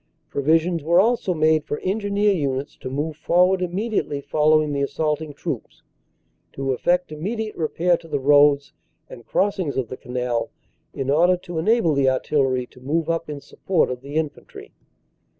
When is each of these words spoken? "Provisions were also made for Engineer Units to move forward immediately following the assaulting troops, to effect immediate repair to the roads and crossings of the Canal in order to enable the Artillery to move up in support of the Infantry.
"Provisions 0.31 0.81
were 0.83 0.99
also 0.99 1.31
made 1.35 1.63
for 1.63 1.77
Engineer 1.81 2.33
Units 2.33 2.75
to 2.77 2.89
move 2.89 3.15
forward 3.17 3.61
immediately 3.61 4.19
following 4.19 4.73
the 4.73 4.81
assaulting 4.81 5.31
troops, 5.31 5.83
to 6.53 6.71
effect 6.73 7.11
immediate 7.11 7.55
repair 7.55 7.95
to 7.97 8.07
the 8.07 8.19
roads 8.19 8.73
and 9.11 9.27
crossings 9.27 9.77
of 9.77 9.89
the 9.89 9.97
Canal 9.97 10.49
in 10.91 11.11
order 11.11 11.37
to 11.37 11.59
enable 11.59 11.93
the 11.93 12.09
Artillery 12.09 12.65
to 12.71 12.81
move 12.81 13.11
up 13.11 13.29
in 13.29 13.41
support 13.41 13.91
of 13.91 14.01
the 14.01 14.15
Infantry. 14.15 14.71